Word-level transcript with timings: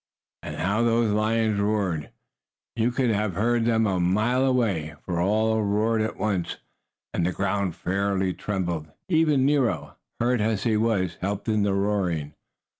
And 0.41 0.55
how 0.55 0.81
those 0.81 1.11
lions 1.11 1.59
roared! 1.59 2.09
You 2.75 2.89
could 2.89 3.11
have 3.11 3.35
heard 3.35 3.65
them 3.65 3.85
a 3.85 3.99
mile 3.99 4.43
away, 4.45 4.95
for 5.05 5.17
they 5.17 5.21
all 5.21 5.61
roared 5.61 6.01
at 6.01 6.17
once, 6.17 6.57
and 7.13 7.23
the 7.23 7.31
ground 7.31 7.75
fairly 7.75 8.33
trembled. 8.33 8.87
Even 9.09 9.45
Nero, 9.45 9.97
hurt 10.19 10.41
as 10.41 10.63
he 10.63 10.75
was, 10.75 11.19
helped 11.21 11.47
in 11.47 11.61
the 11.61 11.75
roaring. 11.75 12.33